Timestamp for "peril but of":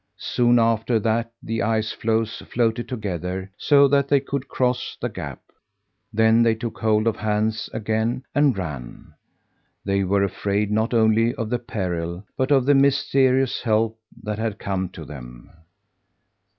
11.59-12.65